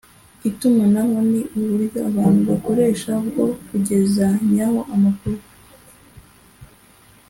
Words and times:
itumanaho 0.49 1.15
ni 1.31 1.41
uburyo 1.59 1.99
abantu 2.09 2.39
bakoresha 2.49 3.11
bwo 3.27 3.47
kugezanyaho 3.67 4.79
amakuru 4.95 5.41